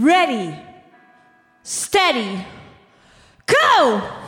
[0.00, 0.58] ready,
[1.62, 2.46] steady,
[3.46, 4.19] go!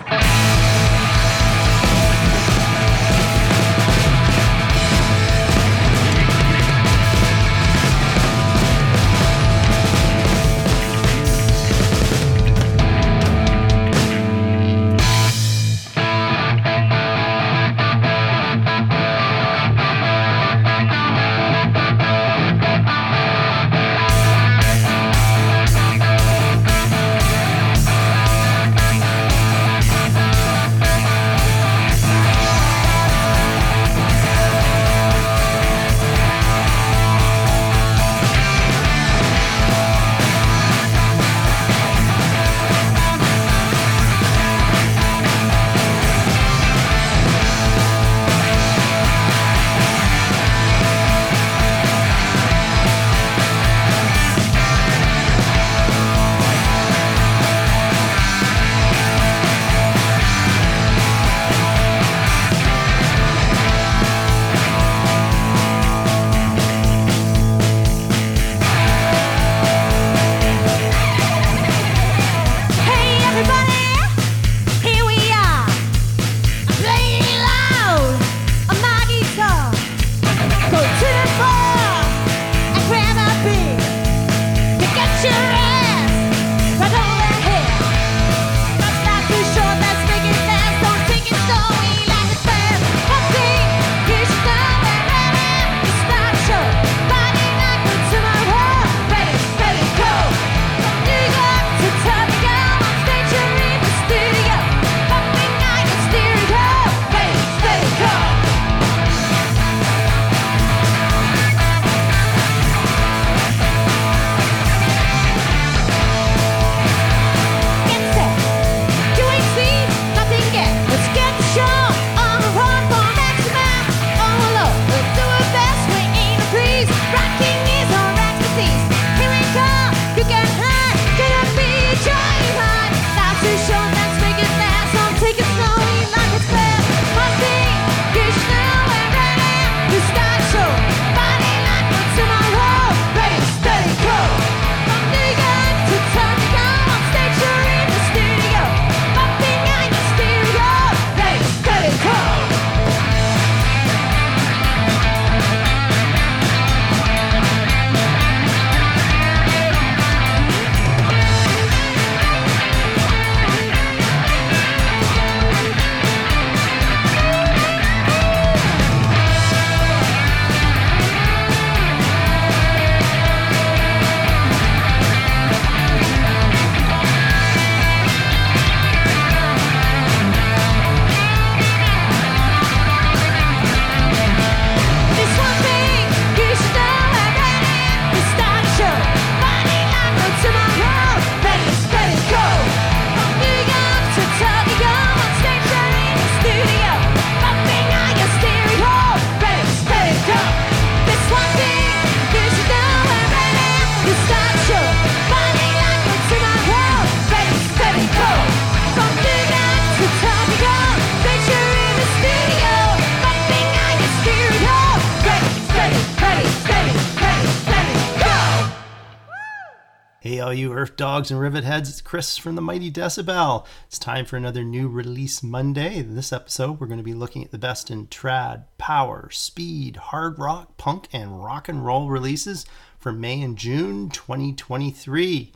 [220.96, 221.88] Dogs and rivet heads.
[221.88, 223.66] It's Chris from the Mighty Decibel.
[223.86, 225.98] It's time for another new release Monday.
[225.98, 229.96] In this episode, we're going to be looking at the best in trad, power, speed,
[229.96, 232.66] hard rock, punk, and rock and roll releases
[232.98, 235.52] for May and June 2023.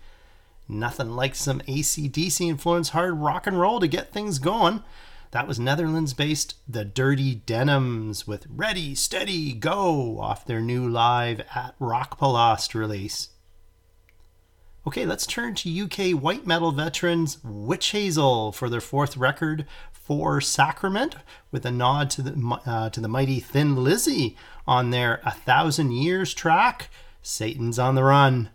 [0.69, 4.83] Nothing like some ACDC influence, hard rock and roll to get things going.
[5.33, 11.41] That was Netherlands based The Dirty Denims with Ready, Steady, Go off their new live
[11.55, 13.29] at Rockpalast release.
[14.87, 20.41] Okay, let's turn to UK white metal veterans Wytch Hazel for their fourth record for
[20.41, 21.17] Sacrament,
[21.50, 25.91] with a nod to the uh, to the mighty Thin Lizzy on their A Thousand
[25.91, 26.88] Years track,
[27.21, 28.50] Satan's on the Run.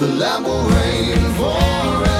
[0.00, 2.13] The Lamb will reign forever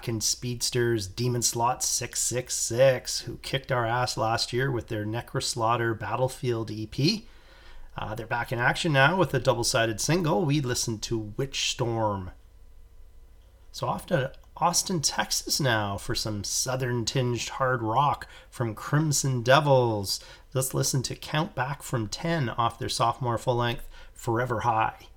[0.00, 7.24] Blackened Speedsters Demonslaught 666, who kicked our ass last year with their Necroslaughter Battlefield EP.
[7.98, 10.46] Uh, they're back in action now with a double sided single.
[10.46, 12.30] We listened to Witchstorm.
[13.72, 20.18] So off to Austin, Texas now for some southern tinged hard rock from Crimson Devils.
[20.54, 25.08] Let's listen to Count Back from 10 off their sophomore full length Forever High.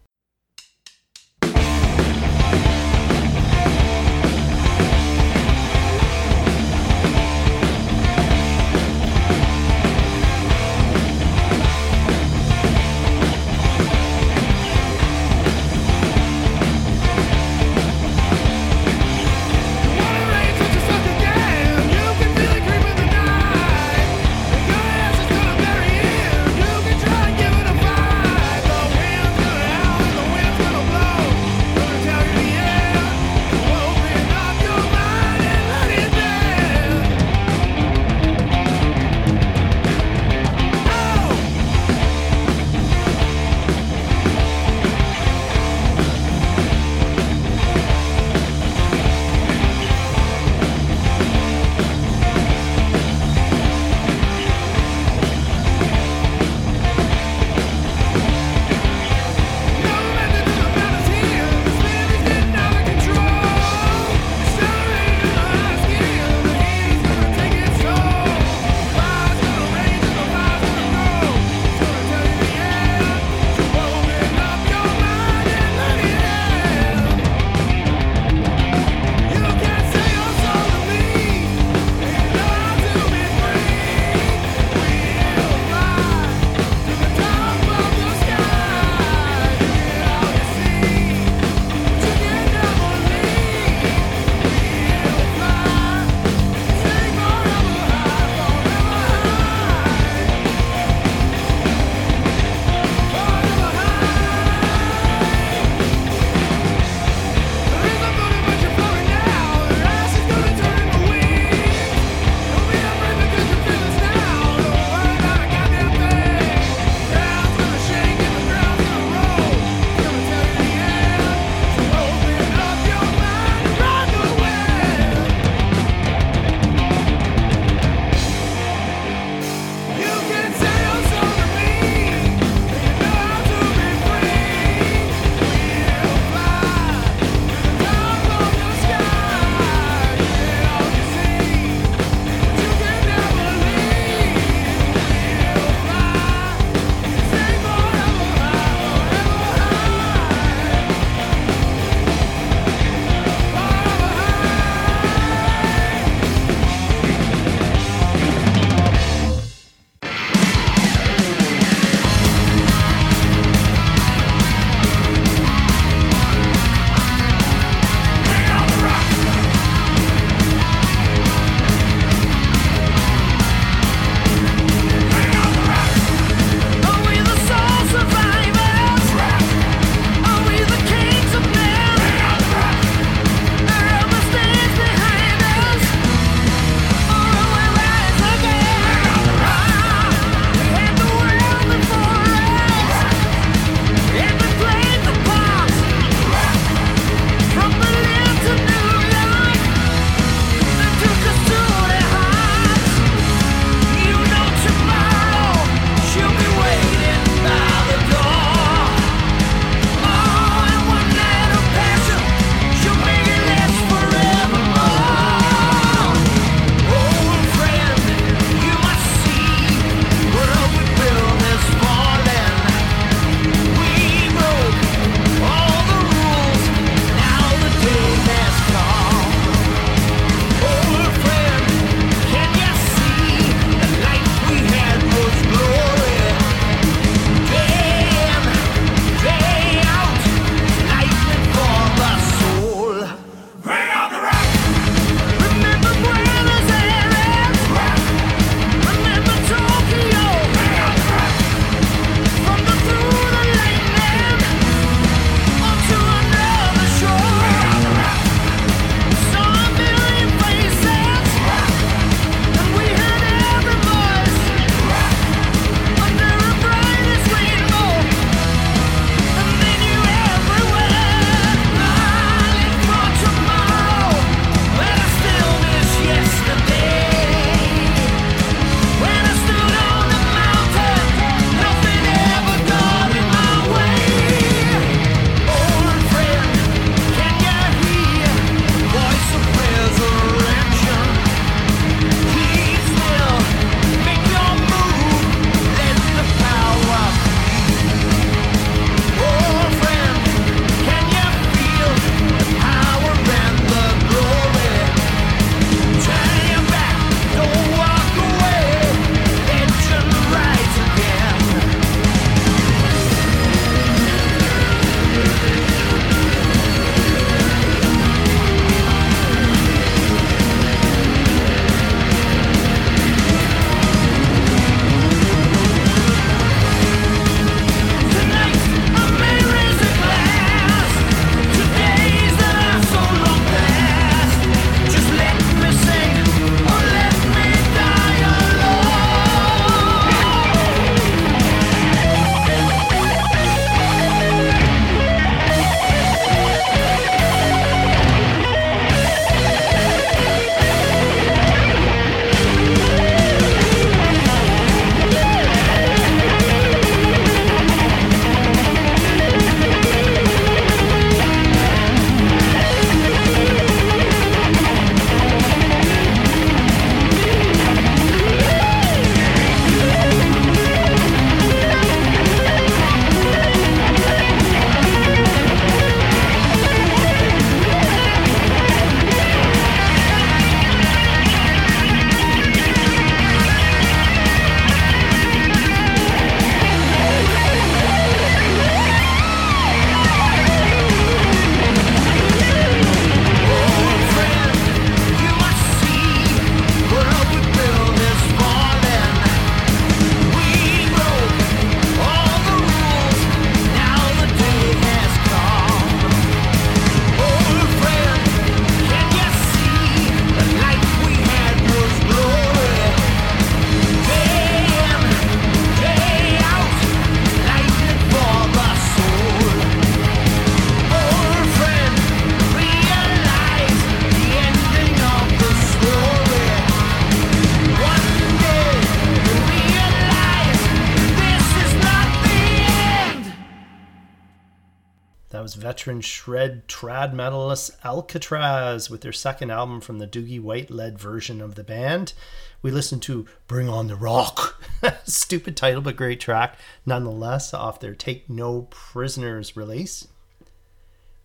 [436.04, 441.56] Shred trad metalist Alcatrazz with their second album from the Doogie White led version of
[441.56, 442.14] the band.
[442.62, 444.54] We listened to Bring On the Rawk.
[445.06, 450.08] Stupid title, but great track nonetheless, off their Take No Prisoners release.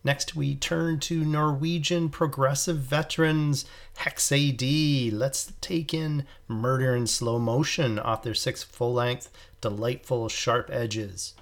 [0.03, 3.65] Next, we turn to Norwegian progressive veterans
[3.97, 4.61] Hex AD.
[4.61, 11.33] Let's take in Murder in Slow Motion off their sixth full length, Delightful Sharp Edges.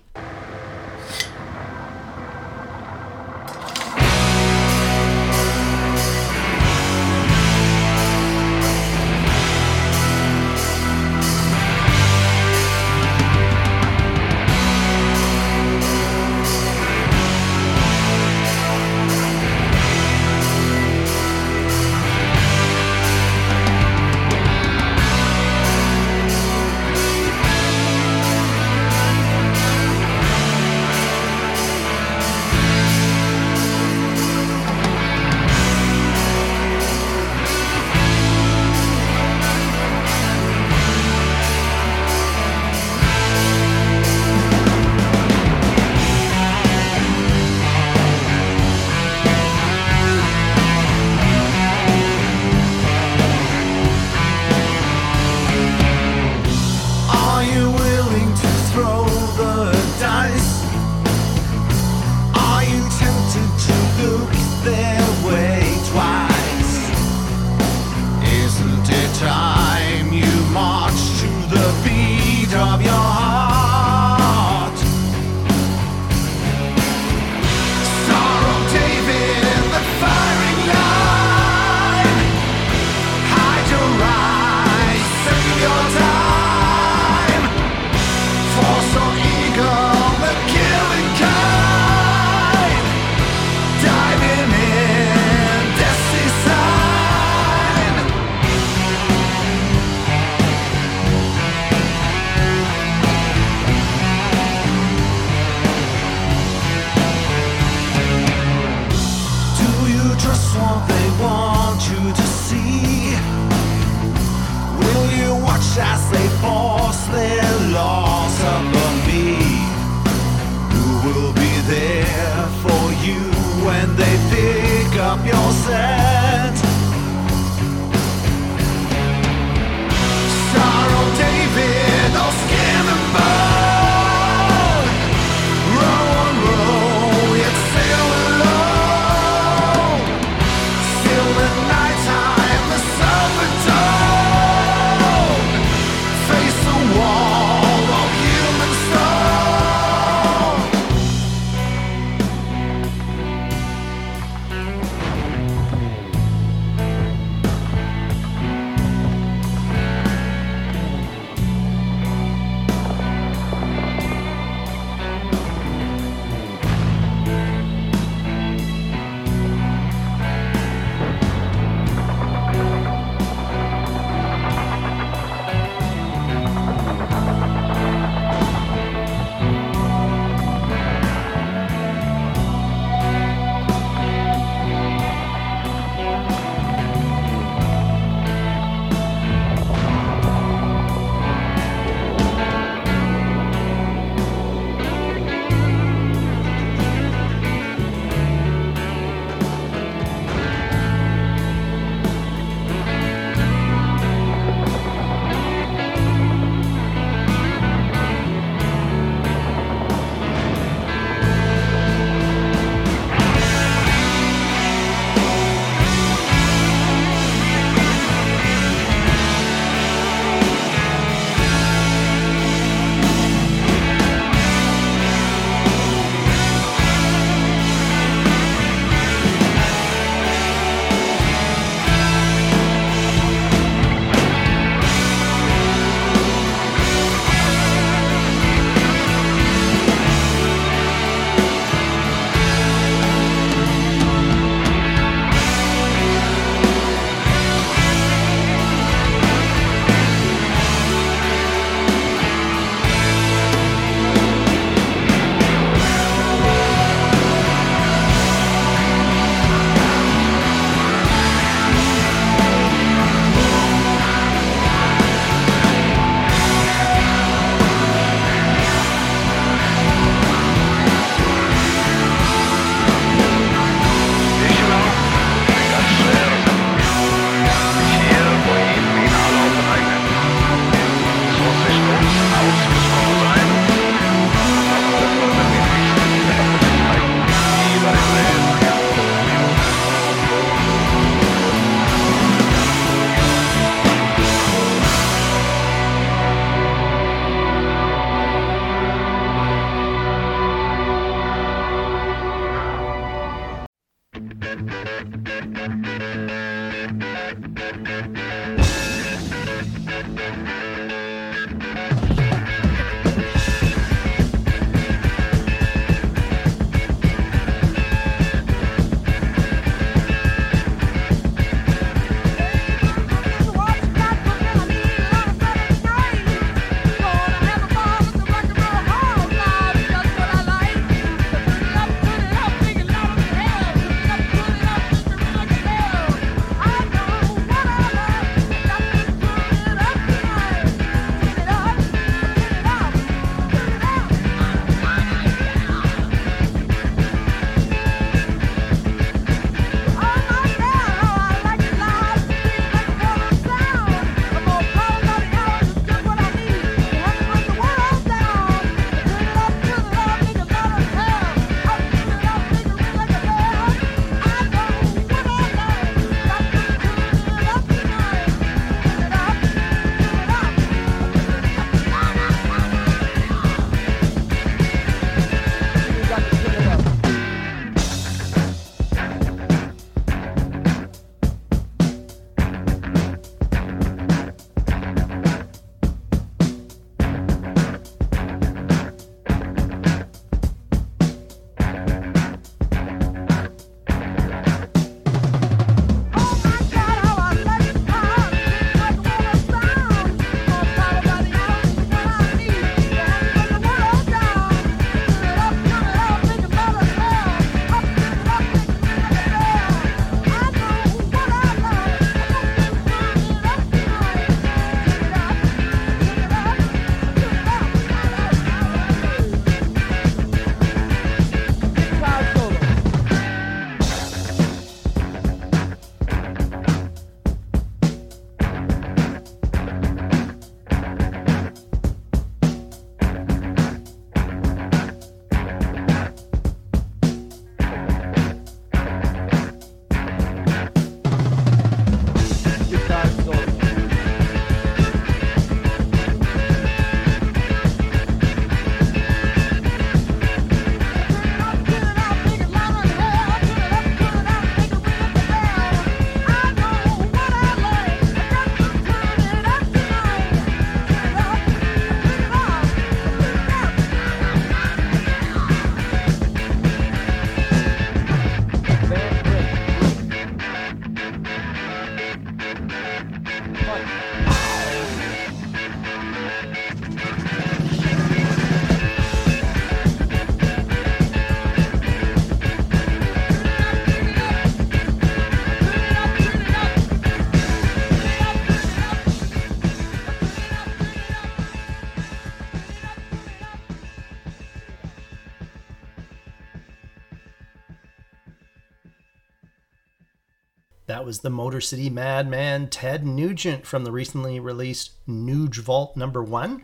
[500.87, 506.23] That was the Motor City Madman Ted Nugent from the recently released Nuge Vault number
[506.23, 506.63] one.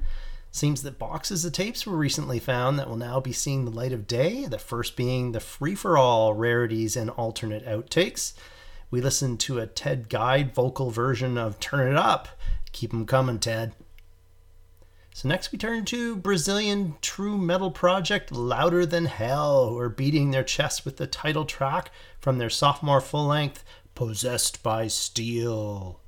[0.49, 3.91] Seems that boxes of tapes were recently found that will now be seeing the light
[3.91, 8.33] of day, the first being the free for all rarities and alternate outtakes.
[8.89, 12.29] We listened to a Ted Guide vocal version of Turn It Up.
[12.71, 13.73] Keep 'em coming, Ted.
[15.13, 20.31] So next we turn to Brazilian true metal project Louder Than Hell, who are beating
[20.31, 23.63] their chest with the title track from their sophomore full length,
[23.95, 26.02] Possessed by Steel.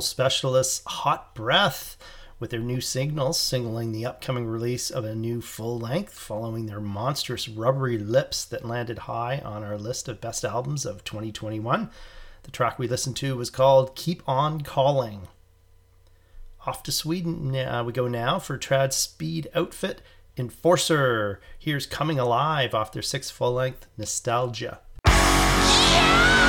[0.00, 1.96] Specialists Hot Breath
[2.38, 6.80] with their new singles, signaling the upcoming release of a new full length following their
[6.80, 11.90] monstrous rubbery lips that landed high on our list of best albums of 2021.
[12.42, 15.28] The track we listened to was called Keep On Calling.
[16.66, 20.02] Off to Sweden uh, we go now for trad speed outfit
[20.36, 21.40] Enforcer.
[21.58, 24.80] Here's Coming Alive off their sixth full length Nostalgia.
[25.06, 26.43] I'm